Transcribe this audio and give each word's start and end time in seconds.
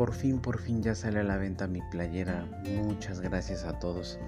por 0.00 0.14
fin, 0.14 0.38
por 0.38 0.58
fin 0.58 0.82
ya 0.82 0.94
sale 0.94 1.20
a 1.20 1.24
la 1.24 1.36
venta 1.36 1.66
mi 1.66 1.82
playera. 1.90 2.46
Muchas 2.82 3.20
gracias 3.20 3.64
a 3.64 3.78
todos 3.78 4.18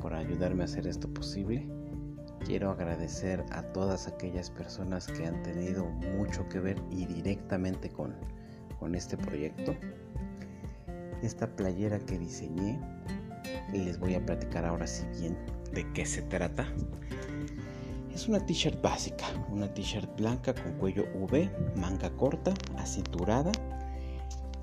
por 0.00 0.12
ayudarme 0.12 0.62
a 0.62 0.64
hacer 0.64 0.88
esto 0.88 1.06
posible. 1.14 1.70
Quiero 2.44 2.72
agradecer 2.72 3.44
a 3.52 3.62
todas 3.62 4.08
aquellas 4.08 4.50
personas 4.50 5.06
que 5.06 5.24
han 5.24 5.40
tenido 5.44 5.86
mucho 5.86 6.48
que 6.48 6.58
ver 6.58 6.82
y 6.90 7.06
directamente 7.06 7.90
con, 7.90 8.16
con 8.80 8.96
este 8.96 9.16
proyecto. 9.16 9.76
Esta 11.22 11.46
playera 11.54 12.00
que 12.00 12.18
diseñé, 12.18 12.80
les 13.72 14.00
voy 14.00 14.16
a 14.16 14.26
platicar 14.26 14.64
ahora 14.64 14.88
si 14.88 15.06
bien 15.20 15.38
de 15.72 15.88
qué 15.92 16.06
se 16.06 16.22
trata. 16.22 16.66
Es 18.12 18.26
una 18.26 18.44
t-shirt 18.44 18.82
básica, 18.82 19.26
una 19.48 19.72
t-shirt 19.72 20.10
blanca 20.16 20.52
con 20.52 20.72
cuello 20.72 21.04
V, 21.14 21.48
manga 21.76 22.10
corta, 22.16 22.52
acinturada, 22.78 23.52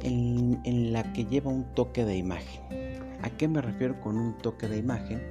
en, 0.02 0.94
la 0.94 1.12
que 1.14 1.26
lleva 1.26 1.52
un 1.52 1.66
toque 1.74 2.06
de 2.06 2.18
imagen. 2.18 2.62
¿A 3.22 3.30
qué 3.30 3.48
me 3.48 3.62
refiero 3.62 4.00
con 4.00 4.18
un 4.18 4.38
toque 4.38 4.68
de 4.68 4.78
imagen? 4.78 5.22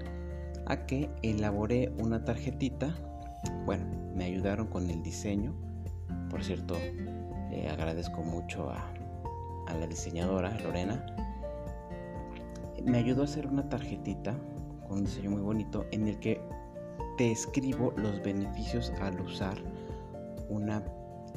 A 0.66 0.86
que 0.86 1.10
elaboré 1.22 1.92
una 1.98 2.24
tarjetita, 2.24 2.94
bueno, 3.64 3.86
me 4.14 4.24
ayudaron 4.24 4.66
con 4.66 4.90
el 4.90 5.02
diseño, 5.02 5.54
por 6.30 6.42
cierto, 6.42 6.76
eh, 6.76 7.68
agradezco 7.70 8.22
mucho 8.22 8.70
a, 8.70 8.92
a 9.68 9.74
la 9.74 9.86
diseñadora 9.86 10.58
Lorena, 10.60 11.06
me 12.84 12.98
ayudó 12.98 13.22
a 13.22 13.24
hacer 13.24 13.46
una 13.46 13.68
tarjetita 13.68 14.36
con 14.86 14.98
un 14.98 15.04
diseño 15.04 15.30
muy 15.30 15.40
bonito 15.40 15.86
en 15.90 16.08
el 16.08 16.18
que 16.18 16.40
te 17.16 17.32
escribo 17.32 17.92
los 17.96 18.22
beneficios 18.22 18.92
al 19.00 19.20
usar 19.20 19.56
una 20.48 20.84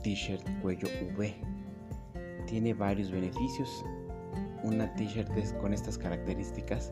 t-shirt 0.04 0.44
cuello 0.62 0.88
V. 1.16 1.59
Tiene 2.50 2.74
varios 2.74 3.12
beneficios. 3.12 3.86
Una 4.64 4.92
t-shirt 4.96 5.30
con 5.62 5.72
estas 5.72 6.00
características 6.00 6.92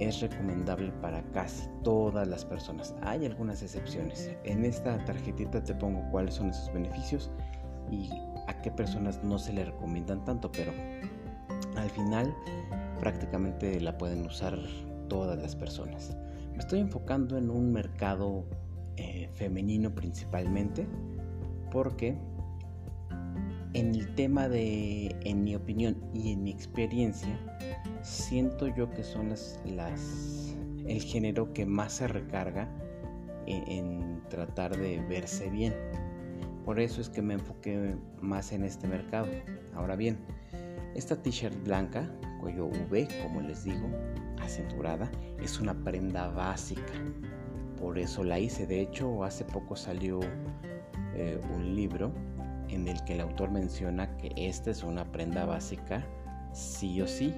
es 0.00 0.20
recomendable 0.20 0.90
para 1.00 1.22
casi 1.30 1.68
todas 1.84 2.26
las 2.26 2.44
personas. 2.44 2.92
Hay 3.02 3.24
algunas 3.24 3.62
excepciones. 3.62 4.32
En 4.42 4.64
esta 4.64 5.02
tarjetita 5.04 5.62
te 5.62 5.76
pongo 5.76 6.02
cuáles 6.10 6.34
son 6.34 6.50
esos 6.50 6.72
beneficios 6.72 7.30
y 7.88 8.10
a 8.48 8.60
qué 8.62 8.72
personas 8.72 9.22
no 9.22 9.38
se 9.38 9.52
le 9.52 9.64
recomiendan 9.64 10.24
tanto, 10.24 10.50
pero 10.50 10.72
al 11.76 11.90
final 11.90 12.34
prácticamente 12.98 13.80
la 13.80 13.96
pueden 13.96 14.26
usar 14.26 14.58
todas 15.08 15.40
las 15.40 15.54
personas. 15.54 16.16
Me 16.50 16.58
estoy 16.58 16.80
enfocando 16.80 17.38
en 17.38 17.48
un 17.48 17.72
mercado 17.72 18.44
eh, 18.96 19.30
femenino 19.34 19.94
principalmente 19.94 20.88
porque 21.70 22.18
en 23.74 23.94
el 23.94 24.14
tema 24.14 24.48
de, 24.48 25.16
en 25.24 25.44
mi 25.44 25.54
opinión 25.54 25.96
y 26.14 26.32
en 26.32 26.42
mi 26.42 26.50
experiencia, 26.50 27.38
siento 28.02 28.66
yo 28.68 28.90
que 28.90 29.02
son 29.02 29.30
las, 29.30 29.60
las 29.64 30.54
el 30.86 31.00
género 31.00 31.52
que 31.52 31.64
más 31.64 31.92
se 31.94 32.08
recarga 32.08 32.68
en, 33.46 33.68
en 33.70 34.22
tratar 34.28 34.76
de 34.76 35.00
verse 35.08 35.48
bien. 35.50 35.74
Por 36.64 36.80
eso 36.80 37.00
es 37.00 37.08
que 37.08 37.22
me 37.22 37.34
enfoqué 37.34 37.96
más 38.20 38.52
en 38.52 38.64
este 38.64 38.86
mercado. 38.86 39.26
Ahora 39.74 39.96
bien, 39.96 40.18
esta 40.94 41.20
t-shirt 41.20 41.64
blanca, 41.64 42.08
cuello 42.40 42.66
V, 42.66 43.08
como 43.22 43.40
les 43.40 43.64
digo, 43.64 43.88
acenturada, 44.40 45.10
es 45.42 45.58
una 45.58 45.74
prenda 45.82 46.28
básica. 46.28 46.92
Por 47.80 47.98
eso 47.98 48.22
la 48.22 48.38
hice. 48.38 48.66
De 48.66 48.80
hecho, 48.80 49.24
hace 49.24 49.44
poco 49.44 49.74
salió 49.74 50.20
eh, 51.14 51.40
un 51.54 51.74
libro 51.74 52.12
en 52.74 52.88
el 52.88 53.02
que 53.04 53.14
el 53.14 53.20
autor 53.20 53.50
menciona 53.50 54.16
que 54.16 54.32
esta 54.36 54.70
es 54.70 54.82
una 54.82 55.04
prenda 55.04 55.44
básica 55.44 56.04
sí 56.52 57.00
o 57.00 57.06
sí 57.06 57.34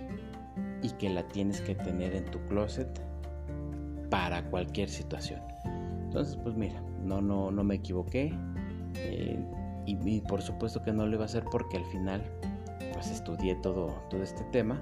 y 0.82 0.90
que 0.90 1.08
la 1.08 1.26
tienes 1.28 1.60
que 1.60 1.74
tener 1.74 2.14
en 2.14 2.24
tu 2.26 2.38
closet 2.46 2.88
para 4.10 4.48
cualquier 4.50 4.88
situación. 4.88 5.40
Entonces, 6.04 6.36
pues 6.36 6.54
mira, 6.54 6.80
no, 7.02 7.20
no, 7.20 7.50
no 7.50 7.64
me 7.64 7.76
equivoqué. 7.76 8.32
Eh, 8.96 9.44
y, 9.86 10.20
por 10.20 10.40
supuesto 10.40 10.82
que 10.82 10.92
no 10.92 11.06
lo 11.06 11.14
iba 11.14 11.24
a 11.24 11.26
hacer 11.26 11.44
porque 11.50 11.76
al 11.76 11.84
final 11.86 12.22
pues 12.92 13.10
estudié 13.10 13.56
todo, 13.56 13.94
todo 14.08 14.22
este 14.22 14.44
tema. 14.44 14.80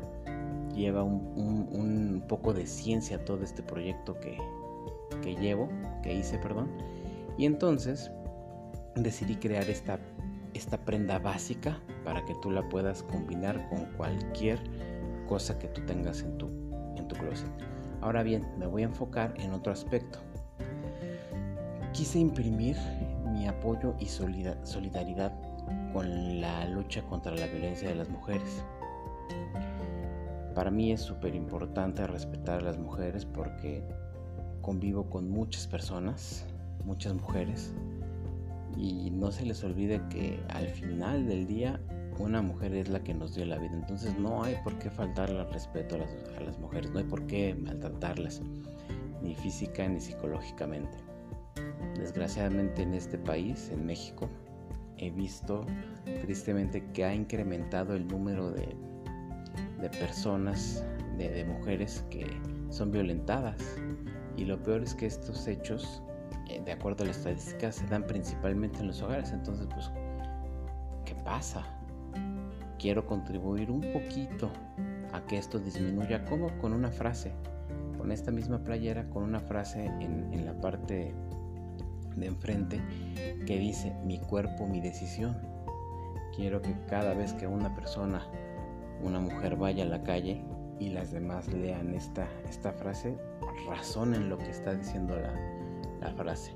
Lleva 0.75 1.03
un, 1.03 1.69
un, 1.72 2.25
poco 2.28 2.53
de 2.53 2.66
ciencia 2.66 3.25
todo 3.25 3.43
este 3.43 3.62
proyecto 3.62 4.19
que, 4.21 4.38
que 5.22 5.34
llevo, 5.37 5.69
que 6.03 6.15
hice, 6.15 6.38
perdón. 6.38 6.71
Y 7.37 7.47
entonces 7.47 8.10
decidí 8.94 9.37
crear 9.37 9.69
esta, 9.69 9.98
esta 10.55 10.79
prenda 10.79 11.19
básica 11.19 11.81
para 12.05 12.25
que 12.25 12.35
tú 12.37 12.51
la 12.51 12.69
puedas 12.69 13.03
combinar 13.03 13.69
con 13.69 13.87
cualquier 13.97 14.61
cosa 15.29 15.59
que 15.59 15.69
tú 15.69 15.81
tengas 15.87 16.23
en 16.23 16.39
tu, 16.39 16.49
en 16.97 17.09
tu 17.09 17.15
closet. 17.17 17.51
Ahora 18.01 18.23
bien, 18.23 18.47
me 18.59 18.67
voy 18.67 18.83
a 18.83 18.87
enfocar 18.87 19.35
en 19.39 19.53
otro 19.53 19.73
aspecto. 19.73 20.19
Quise 21.93 22.19
imprimir 22.19 22.77
mi 23.33 23.47
apoyo 23.47 23.95
y 23.99 24.07
solidaridad 24.07 25.33
con 25.93 26.41
la 26.41 26.67
lucha 26.67 27.03
contra 27.03 27.34
la 27.34 27.47
violencia 27.47 27.89
de 27.89 27.95
las 27.95 28.09
mujeres. 28.09 28.65
Para 30.55 30.71
mí 30.71 30.93
es 30.93 31.01
súper 31.01 31.34
importante 31.34 32.07
respetar 32.07 32.61
a 32.61 32.65
las 32.65 32.79
mujeres 32.79 33.25
porque 33.25 33.83
convivo 34.61 35.09
con 35.09 35.31
muchas 35.31 35.67
personas, 35.67 36.47
muchas 36.84 37.15
mujeres, 37.15 37.75
y 38.77 39.10
no 39.10 39.31
se 39.31 39.44
les 39.44 39.62
olvide 39.65 40.00
que 40.09 40.43
al 40.49 40.69
final 40.69 41.27
del 41.27 41.47
día 41.47 41.81
una 42.19 42.43
mujer 42.43 42.75
es 42.75 42.88
la 42.88 43.03
que 43.03 43.15
nos 43.15 43.34
dio 43.34 43.44
la 43.44 43.59
vida. 43.59 43.72
Entonces 43.75 44.19
no 44.19 44.43
hay 44.43 44.56
por 44.65 44.78
qué 44.78 44.91
faltarle 44.91 45.41
al 45.41 45.53
respeto 45.53 45.97
a 45.97 45.99
las, 45.99 46.10
a 46.37 46.41
las 46.41 46.59
mujeres, 46.59 46.91
no 46.91 46.99
hay 46.99 47.05
por 47.05 47.27
qué 47.27 47.55
maltratarlas, 47.55 48.43
ni 49.22 49.34
física 49.34 49.88
ni 49.88 50.00
psicológicamente. 50.00 50.97
Desgraciadamente 51.99 52.83
en 52.83 52.94
este 52.94 53.19
país, 53.19 53.71
en 53.71 53.87
México, 53.87 54.28
he 54.99 55.10
visto 55.10 55.66
tristemente 56.22 56.84
que 56.93 57.04
ha 57.04 57.15
incrementado 57.15 57.94
el 57.94 58.06
número 58.06 58.50
de, 58.50 58.75
de 59.81 59.89
personas, 59.91 60.84
de, 61.19 61.28
de, 61.31 61.44
mujeres 61.44 62.04
que 62.10 62.27
son 62.71 62.91
violentadas. 62.93 63.56
Y 64.37 64.44
lo 64.44 64.62
peor 64.62 64.83
es 64.83 64.94
que 64.94 65.06
estos 65.06 65.47
hechos, 65.47 66.03
de 66.61 66.73
acuerdo 66.73 67.05
a 67.05 67.07
las 67.07 67.19
estadísticas, 67.19 67.77
se 67.77 67.87
dan 67.87 68.07
principalmente 68.07 68.81
en 68.81 68.89
los 68.89 69.03
hogares. 69.03 69.33
Entonces, 69.33 69.67
pues, 69.73 69.91
¿qué 71.05 71.15
pasa? 71.15 71.65
Quiero 72.79 73.07
contribuir 73.07 73.71
un 73.71 73.81
poquito 73.93 74.51
a 75.13 75.21
que 75.27 75.39
esto 75.39 75.59
disminuya. 75.59 76.25
como 76.25 76.57
Con 76.59 76.73
una 76.73 76.91
frase. 76.91 77.33
Con 77.99 78.11
esta 78.11 78.33
misma 78.33 78.59
playera, 78.59 79.09
con 79.11 79.23
una 79.23 79.41
frase 79.41 79.87
en, 79.87 80.33
en 80.33 80.45
la 80.45 80.55
parte 80.61 81.15
de 82.17 82.27
enfrente 82.27 82.81
que 83.47 83.59
dice 83.59 83.95
mi 84.05 84.19
cuerpo, 84.19 84.67
mi 84.67 84.81
decisión. 84.81 85.37
Quiero 86.34 86.63
que 86.63 86.75
cada 86.89 87.15
vez 87.15 87.33
que 87.34 87.47
una 87.47 87.75
persona, 87.75 88.27
una 89.03 89.21
mujer 89.21 89.57
vaya 89.57 89.84
a 89.84 89.89
la 89.89 90.03
calle 90.03 90.43
y 90.79 90.89
las 90.89 91.13
demás 91.13 91.47
lean 91.53 91.95
esta, 91.95 92.27
esta 92.49 92.73
frase, 92.73 93.17
razonen 93.69 94.29
lo 94.29 94.39
que 94.39 94.51
está 94.51 94.75
diciendo 94.75 95.15
la, 95.15 95.33
la 96.03 96.13
frase. 96.13 96.55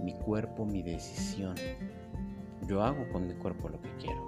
Mi 0.00 0.14
cuerpo, 0.14 0.64
mi 0.64 0.82
decisión. 0.82 1.54
Yo 2.66 2.82
hago 2.82 3.08
con 3.12 3.26
mi 3.26 3.34
cuerpo 3.34 3.68
lo 3.68 3.80
que 3.80 3.90
quiero. 3.96 4.22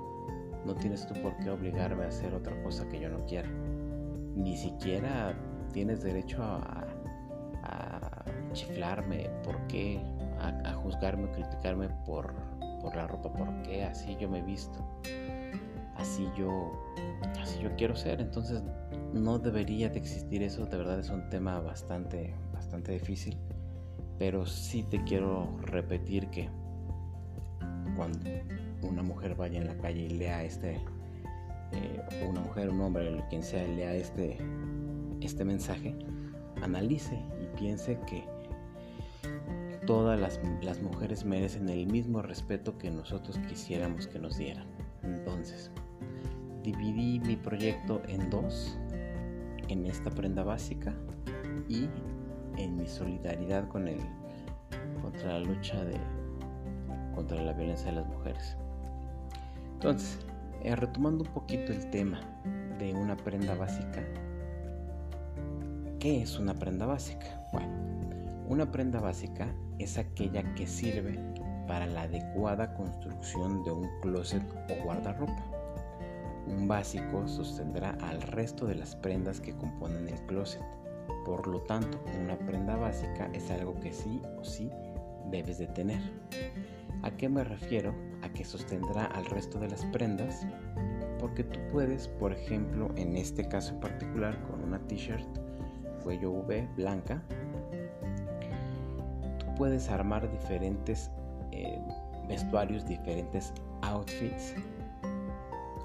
No 0.64 0.74
tienes 0.74 1.06
tú 1.06 1.14
por 1.22 1.36
qué 1.38 1.50
obligarme 1.50 2.04
a 2.04 2.08
hacer 2.08 2.34
otra 2.34 2.60
cosa 2.62 2.88
que 2.88 3.00
yo 3.00 3.08
no 3.08 3.24
quiera. 3.26 3.48
Ni 4.34 4.56
siquiera 4.56 5.34
tienes 5.72 6.02
derecho 6.02 6.42
a, 6.42 6.84
chiflarme. 8.52 9.28
¿Por 9.44 9.58
qué? 9.66 10.00
a, 10.38 10.72
juzgarme 10.74 11.24
o 11.24 11.32
criticarme 11.32 11.88
por, 12.04 12.34
por 12.80 12.94
la 12.96 13.06
ropa, 13.06 13.32
porque 13.32 13.84
así 13.84 14.16
yo 14.20 14.28
me 14.28 14.38
he 14.38 14.42
visto, 14.42 14.78
así 15.96 16.28
yo, 16.36 16.72
así 17.40 17.58
yo 17.60 17.74
quiero 17.76 17.96
ser, 17.96 18.20
entonces 18.20 18.62
no 19.12 19.38
debería 19.38 19.88
de 19.88 19.98
existir 19.98 20.42
eso, 20.42 20.66
de 20.66 20.76
verdad 20.76 20.98
es 21.00 21.10
un 21.10 21.28
tema 21.30 21.60
bastante, 21.60 22.34
bastante 22.52 22.92
difícil, 22.92 23.38
pero 24.18 24.46
sí 24.46 24.82
te 24.82 25.02
quiero 25.04 25.56
repetir 25.62 26.28
que 26.28 26.48
cuando 27.96 28.30
una 28.82 29.02
mujer 29.02 29.34
vaya 29.34 29.58
en 29.58 29.66
la 29.66 29.76
calle 29.76 30.02
y 30.02 30.08
lea 30.10 30.44
este, 30.44 30.80
eh, 31.72 32.26
una 32.28 32.40
mujer, 32.40 32.70
un 32.70 32.80
hombre, 32.80 33.24
quien 33.28 33.42
sea, 33.42 33.66
lea 33.66 33.94
este, 33.94 34.38
este 35.20 35.44
mensaje, 35.44 35.94
analice 36.62 37.18
y 37.42 37.56
piense 37.56 37.98
que 38.06 38.24
todas 39.86 40.20
las, 40.20 40.82
mujeres 40.82 41.24
merecen 41.24 41.68
el 41.68 41.86
mismo 41.86 42.20
respeto 42.20 42.76
que 42.76 42.90
nosotros 42.90 43.38
quisiéramos 43.48 44.08
que 44.08 44.18
nos 44.18 44.36
dieran. 44.36 44.66
Entonces, 45.02 45.70
dividí 46.62 47.20
mi 47.20 47.36
proyecto 47.36 48.02
en 48.08 48.28
dos, 48.28 48.76
en 49.68 49.86
esta 49.86 50.10
prenda 50.10 50.42
básica 50.42 50.94
y 51.68 51.88
mi 52.76 52.86
solidaridad 52.86 53.68
con 53.68 53.88
el, 53.88 53.98
contra 55.02 55.34
la 55.34 55.40
lucha 55.40 55.84
de, 55.84 55.98
contra 57.14 57.42
la 57.42 57.52
violencia 57.52 57.86
de 57.86 57.96
las 57.96 58.06
mujeres. 58.06 58.56
Entonces, 59.74 60.18
eh, 60.62 60.74
retomando 60.76 61.24
un 61.24 61.30
poquito 61.30 61.72
el 61.72 61.90
tema 61.90 62.20
de 62.78 62.94
una 62.94 63.16
prenda 63.16 63.54
básica, 63.54 64.02
¿qué 65.98 66.22
es 66.22 66.38
una 66.38 66.54
prenda 66.54 66.86
básica? 66.86 67.48
Bueno, 67.52 67.72
una 68.48 68.70
prenda 68.70 69.00
básica 69.00 69.48
es 69.78 69.98
aquella 69.98 70.54
que 70.54 70.66
sirve 70.66 71.18
para 71.66 71.86
la 71.86 72.02
adecuada 72.02 72.74
construcción 72.74 73.64
de 73.64 73.72
un 73.72 73.88
closet 74.00 74.42
o 74.70 74.84
guardarropa. 74.84 75.44
Un 76.46 76.68
básico 76.68 77.26
sostendrá 77.26 77.96
al 78.00 78.22
resto 78.22 78.66
de 78.66 78.76
las 78.76 78.94
prendas 78.94 79.40
que 79.40 79.56
componen 79.56 80.08
el 80.08 80.20
closet. 80.26 80.62
Por 81.24 81.46
lo 81.46 81.60
tanto, 81.62 81.98
una 82.22 82.38
prenda 82.38 82.76
básica 82.76 83.28
es 83.32 83.50
algo 83.50 83.78
que 83.80 83.92
sí 83.92 84.22
o 84.38 84.44
sí 84.44 84.70
debes 85.30 85.58
de 85.58 85.66
tener. 85.66 86.00
¿A 87.02 87.10
qué 87.10 87.28
me 87.28 87.44
refiero? 87.44 87.94
A 88.22 88.28
que 88.28 88.44
sostendrá 88.44 89.04
al 89.06 89.26
resto 89.26 89.58
de 89.58 89.68
las 89.68 89.84
prendas 89.86 90.46
porque 91.18 91.44
tú 91.44 91.58
puedes, 91.72 92.08
por 92.08 92.32
ejemplo, 92.32 92.90
en 92.96 93.16
este 93.16 93.48
caso 93.48 93.74
en 93.74 93.80
particular, 93.80 94.40
con 94.44 94.62
una 94.62 94.78
t-shirt 94.86 95.26
cuello 96.02 96.30
V 96.30 96.68
blanca, 96.76 97.22
tú 99.38 99.46
puedes 99.56 99.88
armar 99.88 100.30
diferentes 100.30 101.10
eh, 101.52 101.80
vestuarios, 102.28 102.86
diferentes 102.86 103.52
outfits, 103.82 104.54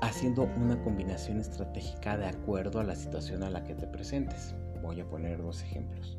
haciendo 0.02 0.48
una 0.58 0.82
combinación 0.84 1.40
estratégica 1.40 2.18
de 2.18 2.28
acuerdo 2.28 2.80
a 2.80 2.84
la 2.84 2.96
situación 2.96 3.44
a 3.44 3.50
la 3.50 3.64
que 3.64 3.74
te 3.74 3.88
presentes. 3.88 4.54
Voy 4.82 5.00
a 5.00 5.10
poner 5.10 5.42
dos 5.42 5.62
ejemplos. 5.64 6.18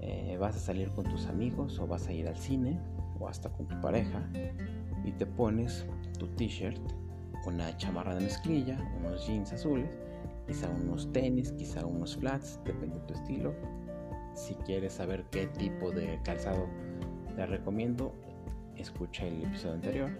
Eh, 0.00 0.36
vas 0.38 0.56
a 0.56 0.58
salir 0.58 0.90
con 0.90 1.04
tus 1.04 1.26
amigos 1.26 1.78
o 1.78 1.86
vas 1.86 2.08
a 2.08 2.12
ir 2.12 2.26
al 2.26 2.36
cine 2.36 2.78
o 3.20 3.28
hasta 3.28 3.48
con 3.50 3.68
tu 3.68 3.80
pareja 3.80 4.28
y 5.04 5.12
te 5.12 5.26
pones 5.26 5.86
tu 6.18 6.26
t-shirt, 6.26 6.80
una 7.46 7.76
chamarra 7.76 8.14
de 8.14 8.22
mezclilla, 8.22 8.78
unos 8.98 9.26
jeans 9.26 9.52
azules, 9.52 9.98
quizá 10.46 10.68
unos 10.68 11.12
tenis, 11.12 11.52
quizá 11.52 11.86
unos 11.86 12.16
flats, 12.16 12.58
depende 12.64 12.98
de 12.98 13.06
tu 13.06 13.14
estilo. 13.14 13.54
Si 14.34 14.54
quieres 14.54 14.94
saber 14.94 15.24
qué 15.30 15.46
tipo 15.46 15.90
de 15.90 16.18
calzado 16.24 16.66
te 17.36 17.46
recomiendo, 17.46 18.12
escucha 18.76 19.26
el 19.26 19.44
episodio 19.44 19.74
anterior. 19.74 20.10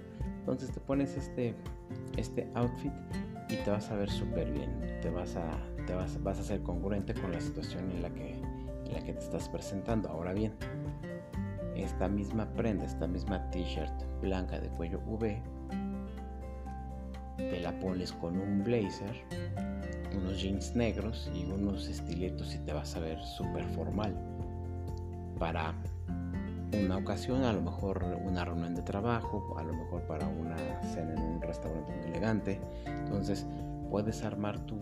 Entonces 0.40 0.70
te 0.70 0.80
pones 0.80 1.16
este, 1.16 1.54
este 2.16 2.48
outfit 2.54 2.92
y 3.52 3.56
te 3.56 3.70
vas 3.70 3.90
a 3.90 3.96
ver 3.96 4.10
súper 4.10 4.50
bien. 4.50 4.98
Te 5.02 5.10
vas 5.10 5.36
a, 5.36 5.58
te 5.86 5.94
vas, 5.94 6.22
vas 6.22 6.38
a 6.38 6.42
ser 6.42 6.62
congruente 6.62 7.14
con 7.14 7.32
la 7.32 7.40
situación 7.40 7.90
en 7.90 8.02
la, 8.02 8.10
que, 8.10 8.32
en 8.32 8.92
la 8.92 9.02
que 9.04 9.12
te 9.12 9.20
estás 9.20 9.48
presentando. 9.48 10.08
Ahora 10.08 10.32
bien, 10.32 10.54
esta 11.76 12.08
misma 12.08 12.46
prenda, 12.54 12.84
esta 12.84 13.06
misma 13.06 13.50
t-shirt 13.50 13.92
blanca 14.20 14.58
de 14.58 14.68
cuello 14.68 15.00
V, 15.06 15.42
te 17.36 17.60
la 17.60 17.78
pones 17.78 18.12
con 18.12 18.38
un 18.38 18.62
blazer, 18.62 19.24
unos 20.16 20.40
jeans 20.40 20.74
negros 20.74 21.30
y 21.34 21.44
unos 21.44 21.88
estiletos 21.88 22.54
y 22.54 22.58
te 22.58 22.72
vas 22.72 22.96
a 22.96 23.00
ver 23.00 23.22
súper 23.22 23.64
formal. 23.70 24.16
Para 25.38 25.74
una 26.84 26.98
ocasión, 26.98 27.44
a 27.44 27.52
lo 27.52 27.62
mejor 27.62 28.04
una 28.24 28.44
reunión 28.44 28.74
de 28.74 28.82
trabajo, 28.82 29.56
a 29.58 29.62
lo 29.62 29.72
mejor 29.72 30.02
para 30.02 30.26
una 30.26 30.56
cena 30.82 31.14
en 31.14 31.22
un 31.22 31.42
restaurante 31.42 31.92
muy 31.94 32.06
elegante. 32.06 32.60
Entonces 32.86 33.46
puedes 33.90 34.22
armar 34.24 34.58
tu, 34.66 34.80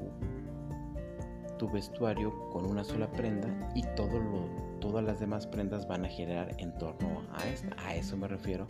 tu 1.59 1.69
vestuario 1.71 2.49
con 2.51 2.65
una 2.65 2.85
sola 2.85 3.11
prenda 3.11 3.49
y 3.75 3.83
todo 3.97 4.19
lo, 4.19 4.47
todas 4.81 5.05
las 5.05 5.21
demás 5.21 5.47
prendas 5.47 5.87
van 5.87 6.05
a 6.05 6.09
girar 6.09 6.55
en 6.59 6.73
torno 6.79 7.23
a 7.33 7.47
esta. 7.49 7.77
A 7.85 7.95
eso 7.95 8.17
me 8.17 8.29
refiero 8.29 8.67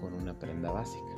con 0.00 0.14
una 0.14 0.34
prenda 0.38 0.70
básica. 0.70 1.16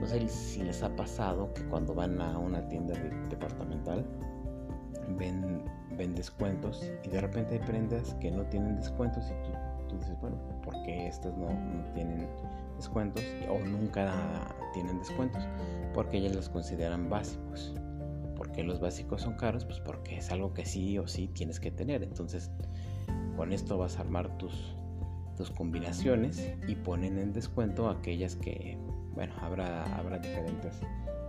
No 0.00 0.06
sé 0.06 0.26
si 0.28 0.62
les 0.62 0.82
ha 0.82 0.94
pasado 0.96 1.52
que 1.54 1.62
cuando 1.66 1.94
van 1.94 2.20
a 2.20 2.36
una 2.38 2.66
tienda 2.68 2.94
departamental 3.30 4.04
ven, 5.16 5.62
ven 5.96 6.14
descuentos 6.14 6.90
y 7.04 7.08
de 7.08 7.20
repente 7.20 7.54
hay 7.54 7.60
prendas 7.60 8.14
que 8.14 8.30
no 8.30 8.44
tienen 8.46 8.76
descuentos 8.76 9.24
y 9.30 9.44
tú 9.44 9.52
tú 9.92 9.98
dices, 9.98 10.18
bueno, 10.20 10.36
¿por 10.64 10.82
qué 10.82 11.06
estas 11.06 11.36
no, 11.36 11.48
tienen 11.94 12.26
descuentos 12.76 13.22
o 13.48 13.58
nunca 13.58 14.54
tienen 14.72 14.98
descuentos? 14.98 15.46
Porque 15.94 16.18
ellas 16.18 16.34
los 16.34 16.48
consideran 16.48 17.08
básicos. 17.10 17.74
porque 18.36 18.64
los 18.64 18.80
básicos 18.80 19.22
son 19.22 19.34
caros? 19.34 19.64
Pues 19.64 19.78
porque 19.80 20.16
es 20.16 20.32
algo 20.32 20.52
que 20.52 20.64
sí 20.64 20.98
o 20.98 21.06
sí 21.06 21.28
tienes 21.28 21.60
que 21.60 21.70
tener. 21.70 22.02
Entonces, 22.02 22.50
con 23.36 23.52
esto 23.52 23.78
vas 23.78 23.98
a 23.98 24.00
armar 24.00 24.36
tus, 24.38 24.74
tus 25.36 25.50
combinaciones 25.50 26.52
y 26.66 26.74
ponen 26.74 27.18
en 27.18 27.32
descuento 27.32 27.88
aquellas 27.88 28.34
que, 28.34 28.78
bueno, 29.14 29.32
habrá, 29.40 29.84
habrá 29.96 30.18
diferentes, 30.18 30.80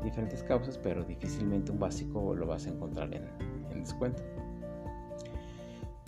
diferentes 0.04 0.42
causas, 0.44 0.78
pero 0.78 1.04
difícilmente 1.04 1.72
un 1.72 1.80
básico 1.80 2.34
lo 2.34 2.48
vas 2.48 2.66
a 2.66 2.70
encontrar 2.70 3.14
en, 3.14 3.26
en 3.72 3.82
descuento. 3.82 4.24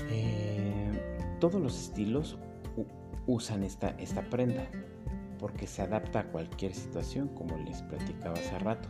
Eh, 0.10 0.65
todos 1.40 1.62
los 1.62 1.80
estilos 1.80 2.38
usan 3.28 3.64
esta, 3.64 3.96
prenda 4.30 4.68
porque 5.40 5.68
se 5.68 5.82
adapta 5.82 6.22
a 6.22 6.24
cualquier 6.32 6.74
situación 6.74 7.28
como 7.30 7.58
les 7.58 7.82
platicaba 7.84 8.36
hace 8.36 8.58
rato. 8.60 8.90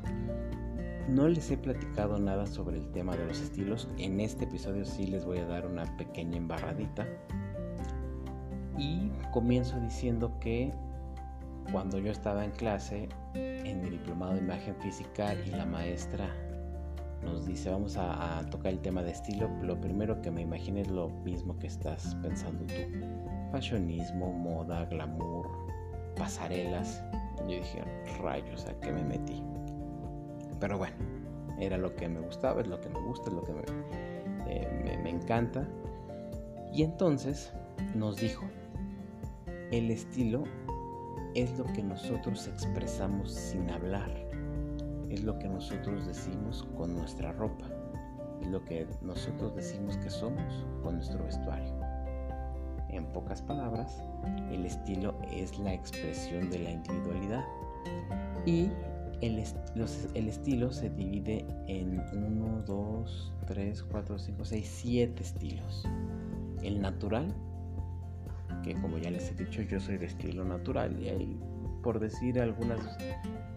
No 1.09 1.27
les 1.27 1.51
he 1.51 1.57
platicado 1.57 2.17
nada 2.19 2.45
sobre 2.47 2.77
el 2.77 2.91
tema 2.91 3.15
de 3.15 3.25
los 3.25 3.39
estilos. 3.39 3.87
En 3.97 4.19
este 4.19 4.45
episodio 4.45 4.85
sí 4.85 5.07
les 5.07 5.25
voy 5.25 5.39
a 5.39 5.45
dar 5.45 5.65
una 5.65 5.85
pequeña 5.97 6.37
embarradita. 6.37 7.07
Y 8.77 9.09
comienzo 9.31 9.79
diciendo 9.79 10.37
que 10.39 10.73
cuando 11.71 11.99
yo 11.99 12.11
estaba 12.11 12.43
en 12.43 12.51
clase, 12.51 13.09
en 13.33 13.81
mi 13.81 13.89
diplomado 13.89 14.33
de 14.33 14.39
imagen 14.39 14.75
física 14.77 15.33
y 15.33 15.51
la 15.51 15.65
maestra 15.65 16.29
nos 17.23 17.45
dice 17.45 17.69
vamos 17.69 17.97
a, 17.97 18.43
tocar 18.51 18.71
el 18.71 18.79
tema 18.79 19.01
de 19.03 19.11
estilo, 19.11 19.49
lo 19.61 19.79
primero 19.79 20.21
que 20.21 20.31
me 20.31 20.41
imagino 20.41 20.79
es 20.79 20.89
lo 20.89 21.09
mismo 21.09 21.57
que 21.57 21.67
estás 21.67 22.15
pensando 22.21 22.65
tú. 22.65 22.73
Fashionismo, 23.51 24.31
moda, 24.31 24.85
glamour, 24.85 25.49
pasarelas. 26.15 27.03
Yo 27.39 27.57
dije, 27.57 27.83
rayos, 28.21 28.65
¿a 28.65 28.79
qué 28.79 28.91
me 28.91 29.03
metí? 29.03 29.41
Pero 30.59 30.77
bueno, 30.77 30.95
era 31.59 31.77
lo 31.77 31.95
que 31.95 32.07
me 32.07 32.19
gustaba, 32.19 32.61
es 32.61 32.67
lo 32.67 32.79
que 32.79 32.89
me 32.89 32.99
gusta, 33.01 33.29
es 33.29 33.35
lo 33.35 33.43
que 33.43 33.53
me, 33.53 33.61
eh, 34.47 34.99
me 35.03 35.09
encanta. 35.09 35.67
Y 36.73 36.83
entonces 36.83 37.51
nos 37.93 38.17
dijo, 38.17 38.45
el 39.71 39.91
estilo 39.91 40.43
es 41.35 41.57
lo 41.57 41.65
que 41.65 41.83
nosotros 41.83 42.47
expresamos 42.47 43.31
sin 43.31 43.69
hablar 43.69 44.24
es 45.09 45.23
lo 45.23 45.37
que 45.39 45.47
nosotros 45.47 46.05
decimos 46.05 46.67
con 46.77 46.95
nuestra 46.95 47.31
ropa, 47.33 47.65
es 48.41 48.47
lo 48.47 48.63
que 48.63 48.87
nosotros 49.01 49.55
decimos 49.55 49.97
que 49.97 50.09
somos 50.09 50.65
con 50.83 50.95
nuestro 50.95 51.23
vestuario. 51.23 51.73
En 52.89 53.05
pocas 53.07 53.41
palabras, 53.41 54.01
el 54.51 54.65
estilo 54.65 55.15
es 55.31 55.57
la 55.59 55.73
expresión 55.73 56.49
de 56.49 56.59
la 56.59 56.71
individualidad 56.71 57.43
y 58.45 58.69
el, 59.21 59.43
el 60.13 60.27
estilo 60.27 60.71
se 60.71 60.89
divide 60.89 61.45
en 61.67 61.99
1, 62.13 62.63
2, 62.65 63.33
3, 63.47 63.83
4, 63.83 64.19
5, 64.19 64.45
6, 64.45 64.73
7 64.81 65.23
estilos. 65.23 65.87
El 66.61 66.81
natural, 66.81 67.33
que 68.63 68.75
como 68.75 68.97
ya 68.97 69.11
les 69.11 69.31
he 69.31 69.35
dicho, 69.35 69.61
yo 69.61 69.79
soy 69.79 69.97
de 69.97 70.07
estilo 70.07 70.43
natural 70.43 70.97
y 70.99 71.09
hay, 71.09 71.39
por 71.85 71.99
decir 71.99 72.39
algunas 72.39 72.79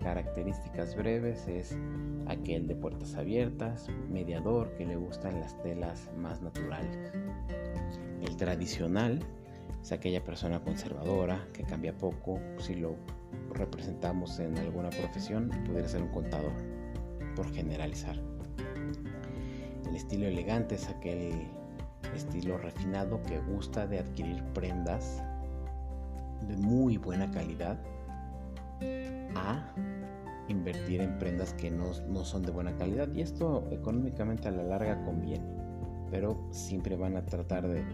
características 0.03 0.95
breves 0.95 1.49
es 1.49 1.75
aquel 2.27 2.69
de 2.69 2.77
puertas 2.77 3.15
abiertas, 3.15 3.89
mediador 4.11 4.71
que 4.77 4.85
le 4.85 4.97
gustan 4.97 5.41
las 5.41 5.59
telas 5.63 6.11
más 6.15 6.43
naturales. 6.43 6.95
El 8.21 8.37
tradicional 8.37 9.19
es 9.81 9.93
aquella 9.93 10.23
persona 10.23 10.61
conservadora 10.61 11.49
que 11.55 11.63
cambia 11.63 11.97
poco, 11.97 12.39
si 12.59 12.75
lo 12.75 12.97
representamos 13.55 14.39
en 14.41 14.59
alguna 14.59 14.91
profesión, 14.91 15.49
pudiera 15.65 15.89
ser 15.89 16.03
un 16.03 16.11
contador, 16.11 16.53
por 17.35 17.51
generalizar. 17.51 18.17
El 19.89 19.97
estilo 19.97 20.27
elegante 20.27 20.75
es 20.75 20.87
aquel 20.91 21.49
estilo 22.15 22.59
refinado 22.59 23.23
que 23.23 23.41
gusta 23.41 23.87
de 23.87 24.01
adquirir 24.01 24.45
prendas 24.53 25.23
de 26.47 26.59
muy 26.59 26.99
buena 26.99 27.31
calidad 27.31 27.79
a 29.35 29.75
invertir 30.49 31.01
en 31.01 31.19
prendas 31.19 31.53
que 31.55 31.71
no, 31.71 31.93
son 32.25 32.43
de 32.43 32.51
buena 32.51 32.77
calidad 32.77 33.09
y 33.13 33.21
esto 33.21 33.69
económicamente 33.71 34.49
a 34.49 34.51
la 34.51 34.63
larga 34.63 35.05
conviene 35.05 35.45
pero 36.11 36.39
siempre 36.51 36.97
van 36.97 37.17
a 37.17 37.25
tratar 37.25 37.69
de, 37.69 37.85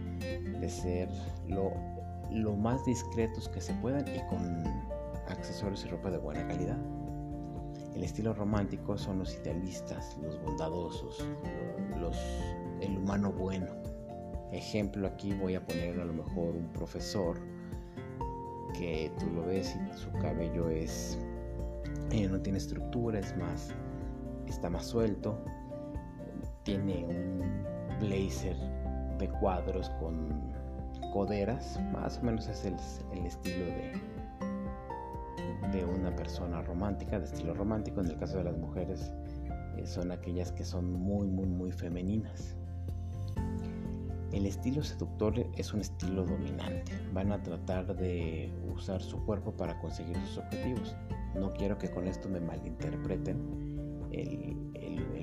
ser 0.68 1.08
lo, 1.48 1.72
lo, 2.30 2.54
más 2.54 2.84
discretos 2.84 3.48
que 3.48 3.60
se 3.60 3.74
puedan 3.74 4.04
y 4.06 4.20
con 4.28 4.62
accesorios 5.28 5.84
y 5.84 5.88
ropa 5.88 6.10
de 6.10 6.18
buena 6.18 6.46
calidad. 6.46 6.78
El 7.94 8.02
estilo 8.02 8.34
romántico 8.34 8.98
son 8.98 9.20
los 9.20 9.34
idealistas, 9.34 10.16
los 10.22 10.40
bondadosos, 10.42 11.26
los, 11.98 12.16
el 12.80 12.96
humano 12.98 13.32
bueno. 13.32 13.66
Ejemplo 14.52 15.06
aquí 15.06 15.32
voy 15.32 15.54
a 15.54 15.64
poner 15.64 16.00
a 16.00 16.04
lo 16.04 16.12
mejor 16.12 16.56
un 16.56 16.68
profesor 16.72 17.40
que 18.74 19.12
tú 19.18 19.26
lo 19.30 19.46
ves 19.46 19.76
y 19.76 19.98
su 19.98 20.10
cabello 20.12 20.68
es 20.70 21.23
Eh, 22.14 22.28
no 22.28 22.40
tiene 22.40 22.58
estructura, 22.58 23.18
es 23.18 23.36
más, 23.36 23.74
está 24.46 24.70
más 24.70 24.86
suelto. 24.86 25.36
Tiene 26.62 27.04
un 27.04 27.42
blazer 27.98 28.56
de 29.18 29.28
cuadros 29.40 29.90
con 29.98 30.54
coderas, 31.12 31.80
más 31.92 32.18
o 32.18 32.22
menos 32.22 32.46
es 32.46 32.64
el, 32.64 32.76
estilo 33.26 33.64
de, 33.64 33.92
de 35.72 35.84
una 35.84 36.14
persona 36.14 36.62
romántica, 36.62 37.18
de 37.18 37.24
estilo 37.24 37.52
romántico. 37.52 38.00
En 38.00 38.06
el 38.06 38.16
caso 38.16 38.38
de 38.38 38.44
las 38.44 38.56
mujeres, 38.58 39.10
eh, 39.76 39.84
son 39.84 40.12
aquellas 40.12 40.52
que 40.52 40.64
son 40.64 40.92
muy, 40.92 41.26
muy, 41.26 41.46
muy 41.46 41.72
femeninas. 41.72 42.54
El 44.30 44.46
estilo 44.46 44.84
seductor 44.84 45.34
es 45.56 45.74
un 45.74 45.80
estilo 45.80 46.24
dominante. 46.24 46.92
Van 47.12 47.32
a 47.32 47.42
tratar 47.42 47.96
de 47.96 48.52
usar 48.72 49.02
su 49.02 49.18
cuerpo 49.24 49.50
para 49.50 49.80
conseguir 49.80 50.16
sus 50.26 50.38
objetivos. 50.38 50.94
No 51.34 51.52
quiero 51.52 51.78
que 51.78 51.90
con 51.90 52.06
esto 52.06 52.28
me 52.28 52.40
malinterpreten 52.40 54.08
el, 54.12 54.56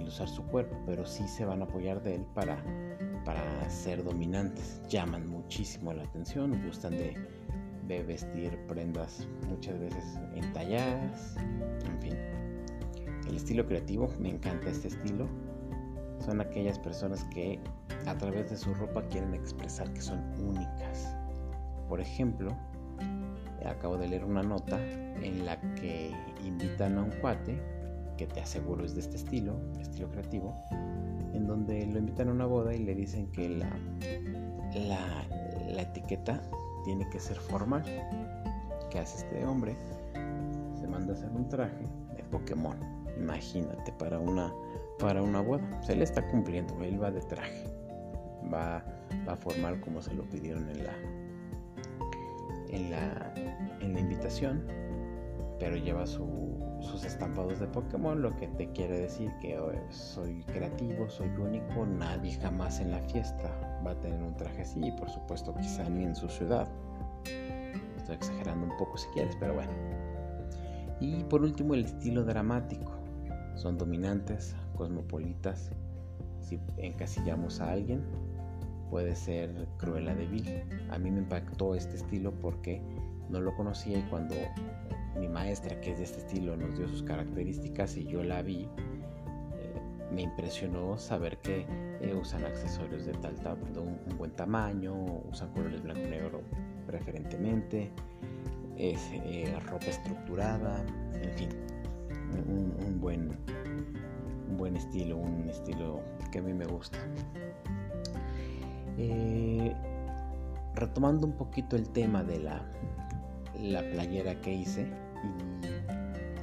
usar 0.08 0.28
su 0.28 0.44
cuerpo, 0.48 0.76
pero 0.86 1.06
sí 1.06 1.26
se 1.28 1.46
van 1.46 1.62
a 1.62 1.66
apoyar 1.66 2.04
de 2.04 2.16
él 2.16 2.26
para, 2.34 2.62
para 3.24 3.70
ser 3.70 4.04
dominantes. 4.04 4.82
Llaman 4.90 5.30
muchísimo 5.30 5.94
la 5.94 6.04
atención, 6.04 6.62
gustan 6.66 6.98
de, 6.98 7.16
de 7.88 8.04
vestir 8.04 8.58
prendas 8.68 9.26
muchas 9.48 9.80
veces 9.80 10.20
entalladas, 10.36 11.38
en 11.86 12.02
fin. 12.02 12.18
El 13.28 13.38
estilo 13.38 13.66
creativo, 13.66 14.10
me 14.20 14.30
encanta 14.30 14.70
este 14.70 14.90
estilo. 14.90 15.28
Son 16.20 16.42
aquellas 16.42 16.78
personas 16.78 17.24
que 17.34 17.60
a 18.06 18.18
través 18.18 18.50
de 18.50 18.58
su 18.58 18.74
ropa 18.74 19.02
quieren 19.08 19.34
expresar 19.34 19.92
que 19.94 20.02
son 20.02 20.20
únicas. 20.40 21.16
Por 21.88 22.02
ejemplo, 22.02 22.56
acabo 23.68 23.98
de 23.98 24.08
leer 24.08 24.26
una 24.26 24.44
nota 24.44 24.80
en 25.22 25.46
la 25.46 25.60
que 25.76 26.12
invitan 26.44 26.98
a 26.98 27.04
un 27.04 27.12
cuate, 27.22 27.62
que 28.18 28.28
te 28.28 28.42
aseguro 28.42 28.86
es 28.86 28.94
de 28.94 29.02
este 29.02 29.18
estilo, 29.18 29.56
estilo 29.80 30.10
creativo, 30.10 30.56
en 31.34 31.48
donde 31.48 31.86
lo 31.88 32.00
invitan 32.00 32.30
a 32.30 32.32
una 32.32 32.46
boda 32.46 32.74
y 32.74 32.80
le 32.80 32.96
dicen 32.96 33.32
que 33.32 33.50
la, 33.50 33.70
la, 34.76 35.82
etiqueta 35.82 36.42
tiene 36.84 37.08
que 37.10 37.20
ser 37.20 37.38
formal. 37.38 37.84
¿Qué 38.90 39.00
hace 39.00 39.26
este 39.26 39.46
hombre? 39.46 39.76
Se 40.80 40.88
manda 40.88 41.14
a 41.14 41.16
hacer 41.16 41.30
un 41.32 41.48
traje 41.48 41.86
de 42.16 42.24
Pokémon. 42.24 42.78
Imagínate, 43.18 43.92
para 43.94 44.20
una, 44.20 44.54
para 45.00 45.22
una 45.22 45.42
boda. 45.42 45.82
Se 45.82 45.96
le 45.96 46.04
está 46.04 46.28
cumpliendo, 46.30 46.82
él 46.84 47.02
va 47.02 47.12
de 47.12 47.22
traje 47.22 47.82
va, 48.54 48.84
a 49.28 49.36
formar 49.36 49.80
como 49.82 50.02
se 50.02 50.14
lo 50.14 50.24
pidieron 50.30 50.70
en 50.70 50.84
la, 50.84 50.94
en 52.72 52.92
la, 52.92 53.34
en 53.82 53.94
la 53.94 54.00
invitación, 54.00 54.64
pero 55.60 55.76
lleva 55.76 56.08
sus 56.08 57.04
estampados 57.06 57.60
de 57.60 57.68
Pokémon, 57.68 58.22
lo 58.22 58.36
que 58.36 58.48
te 58.48 58.72
quiere 58.72 59.02
decir 59.02 59.32
que 59.42 59.60
oh, 59.60 59.72
soy 59.90 60.44
creativo, 60.46 61.10
soy 61.10 61.30
único, 61.30 61.86
nadie 61.86 62.34
jamás 62.42 62.80
en 62.80 62.92
la 62.92 63.00
fiesta 63.02 63.52
va 63.86 63.92
a 63.92 64.00
tener 64.00 64.22
un 64.22 64.36
traje 64.36 64.64
así, 64.64 64.80
y 64.84 64.92
por 64.92 65.10
supuesto 65.10 65.54
quizá 65.56 65.88
ni 65.90 66.04
en 66.04 66.16
su 66.16 66.28
ciudad. 66.30 66.68
Estoy 67.98 68.16
exagerando 68.16 68.66
un 68.66 68.78
poco 68.78 68.98
si 68.98 69.08
quieres, 69.10 69.36
pero 69.40 69.54
bueno. 69.54 69.72
Y 71.00 71.24
por 71.26 71.42
último 71.42 71.74
el 71.74 71.86
estilo 71.86 72.24
dramático. 72.24 72.92
Son 73.56 73.78
dominantes, 73.78 74.56
cosmopolitas. 74.76 75.72
Si 76.40 76.60
encasillamos 76.78 77.62
a 77.62 77.72
alguien, 77.72 78.02
puede 78.92 79.16
ser 79.16 79.50
Cruella 79.78 80.14
de 80.14 80.28
Vil. 80.28 80.64
A 80.92 81.00
mí 81.00 81.10
me 81.10 81.20
impactó 81.20 81.74
este 81.74 81.96
estilo 81.96 82.32
porque 82.34 82.82
no 83.30 83.40
lo 83.40 83.56
conocía 83.56 83.98
y 83.98 84.04
cuando 84.04 84.36
mi 85.18 85.30
maestra, 85.30 85.80
que 85.80 85.94
es 85.94 85.98
de 85.98 86.04
este 86.04 86.20
estilo, 86.20 86.58
nos 86.58 86.78
dio 86.78 86.88
sus 86.90 87.02
características 87.02 87.96
y 87.96 88.06
yo 88.06 88.22
la 88.22 88.42
vi, 88.42 88.64
eh, 88.64 89.82
me 90.14 90.24
impresionó 90.24 90.98
saber 90.98 91.38
que 91.38 91.66
eh, 92.02 92.14
usan 92.14 92.44
accesorios 92.44 93.06
de 93.06 93.14
tal 93.14 93.36
de 93.38 93.80
un, 93.80 93.98
buen 94.18 94.32
tamaño, 94.32 94.94
usan 95.32 95.52
colores 95.54 95.82
blanco 95.82 96.02
y 96.02 96.10
negro 96.10 96.42
preferentemente, 96.86 97.92
es, 98.78 99.00
eh, 99.14 99.58
ropa 99.68 99.86
estructurada, 99.86 100.84
en 101.14 101.34
fin, 101.34 101.50
un, 102.48 103.00
buen, 103.00 103.38
un 104.50 104.58
buen 104.58 104.76
estilo, 104.76 105.18
un 105.18 105.48
estilo 105.50 106.02
que 106.32 106.40
a 106.40 106.42
mí 106.42 106.54
me 106.54 106.66
gusta. 106.66 106.98
Eh, 109.04 109.74
retomando 110.76 111.26
un 111.26 111.34
poquito 111.34 111.76
el 111.76 111.90
tema 111.90 112.24
de 112.24 112.40
la, 112.40 112.62
la 113.60 113.82
playera 113.82 114.40
que 114.42 114.54
hice, 114.54 114.88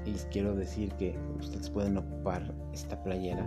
y 0.04 0.10
les 0.10 0.24
quiero 0.26 0.56
decir 0.56 0.92
que 0.94 1.16
ustedes 1.38 1.70
pueden 1.70 1.96
ocupar 1.96 2.52
esta 2.72 3.00
playera 3.02 3.46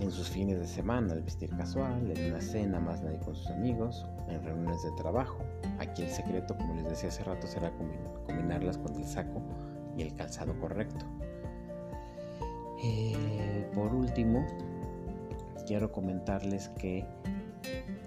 en 0.00 0.10
sus 0.10 0.28
fines 0.28 0.60
de 0.60 0.66
semana, 0.66 1.14
al 1.14 1.22
vestir 1.22 1.48
casual, 1.56 2.10
en 2.10 2.32
una 2.32 2.40
cena 2.42 2.80
más 2.80 3.02
nadie 3.02 3.18
con 3.20 3.34
sus 3.34 3.48
amigos, 3.48 4.06
en 4.28 4.42
reuniones 4.42 4.82
de 4.82 4.90
trabajo. 4.92 5.38
Aquí 5.78 6.02
el 6.02 6.10
secreto, 6.10 6.54
como 6.56 6.74
les 6.74 6.84
decía 6.90 7.08
hace 7.08 7.24
rato, 7.24 7.46
será 7.46 7.72
combinarlas 8.26 8.76
con 8.76 8.94
el 8.96 9.04
saco 9.04 9.40
y 9.96 10.02
el 10.02 10.14
calzado 10.14 10.58
correcto. 10.60 11.06
Eh, 12.84 13.70
por 13.74 13.94
último, 13.94 14.44
quiero 15.66 15.90
comentarles 15.92 16.68
que 16.70 17.06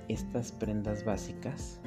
estas 0.07 0.51
prendas 0.51 1.03
básicas 1.03 1.79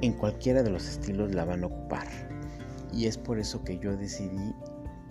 en 0.00 0.12
cualquiera 0.12 0.62
de 0.62 0.70
los 0.70 0.88
estilos 0.88 1.34
la 1.34 1.44
van 1.44 1.64
a 1.64 1.66
ocupar. 1.66 2.06
Y 2.92 3.06
es 3.06 3.18
por 3.18 3.38
eso 3.38 3.62
que 3.64 3.78
yo 3.78 3.96
decidí 3.96 4.54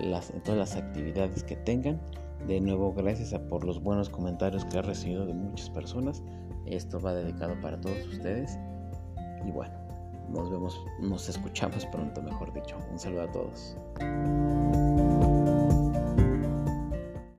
las, 0.01 0.33
todas 0.45 0.59
las 0.59 0.77
actividades 0.77 1.43
que 1.45 1.57
tengan. 1.57 2.01
De 2.47 2.61
nuevo, 2.61 2.93
gracias 2.95 3.35
a 3.35 3.49
por 3.49 3.65
los 3.65 3.83
buenos 3.83 4.09
comentarios 4.09 4.65
que 4.67 4.79
he 4.79 4.83
recibido 4.83 5.27
de 5.27 5.35
muchas 5.35 5.69
personas. 5.71 6.23
Esto 6.67 7.01
va 7.01 7.13
dedicado 7.13 7.61
para 7.61 7.81
todos 7.81 8.07
ustedes. 8.07 8.59
Y 9.47 9.51
bueno, 9.51 9.75
nos 10.31 10.51
vemos, 10.51 10.81
nos 11.01 11.29
escuchamos 11.29 11.85
pronto, 11.87 12.23
mejor 12.23 12.53
dicho. 12.53 12.77
Un 12.91 12.99
saludo 12.99 13.23
a 13.23 13.33
todos. 13.33 13.77